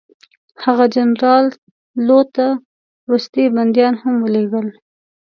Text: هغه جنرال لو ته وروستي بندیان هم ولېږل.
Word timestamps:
هغه 0.63 0.85
جنرال 0.95 1.45
لو 2.07 2.19
ته 2.35 2.47
وروستي 3.05 3.45
بندیان 3.55 3.93
هم 4.01 4.15
ولېږل. 4.21 4.67